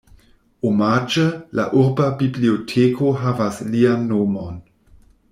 [0.69, 1.25] Omaĝe,
[1.59, 4.57] la urba biblioteko havas lian nomon.